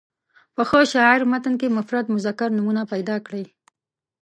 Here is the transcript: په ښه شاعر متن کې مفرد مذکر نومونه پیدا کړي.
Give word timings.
په 0.55 0.61
ښه 0.69 0.79
شاعر 0.93 1.21
متن 1.31 1.53
کې 1.59 1.75
مفرد 1.77 2.05
مذکر 2.15 2.49
نومونه 2.57 2.81
پیدا 2.93 3.17
کړي. 3.25 3.45